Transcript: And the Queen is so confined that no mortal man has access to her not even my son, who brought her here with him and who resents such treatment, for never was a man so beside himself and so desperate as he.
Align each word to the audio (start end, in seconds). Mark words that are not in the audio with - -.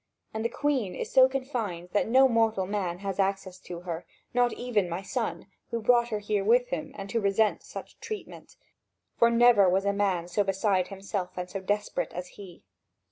And 0.33 0.43
the 0.43 0.49
Queen 0.49 0.95
is 0.95 1.11
so 1.13 1.29
confined 1.29 1.89
that 1.91 2.07
no 2.09 2.27
mortal 2.27 2.65
man 2.65 2.97
has 3.05 3.19
access 3.19 3.59
to 3.59 3.81
her 3.81 4.03
not 4.33 4.51
even 4.53 4.89
my 4.89 5.03
son, 5.03 5.45
who 5.69 5.79
brought 5.79 6.07
her 6.07 6.17
here 6.17 6.43
with 6.43 6.69
him 6.69 6.91
and 6.97 7.11
who 7.11 7.19
resents 7.19 7.67
such 7.67 7.99
treatment, 7.99 8.55
for 9.19 9.29
never 9.29 9.69
was 9.69 9.85
a 9.85 9.93
man 9.93 10.27
so 10.27 10.43
beside 10.43 10.87
himself 10.87 11.37
and 11.37 11.51
so 11.51 11.59
desperate 11.61 12.13
as 12.13 12.29
he. 12.29 12.63